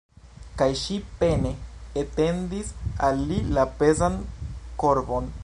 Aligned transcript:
Kaj 0.61 0.67
ŝi 0.83 0.95
pene 1.19 1.51
etendis 2.03 2.73
al 3.09 3.23
li 3.33 3.39
la 3.59 3.71
pezan 3.83 4.19
korbon. 4.85 5.35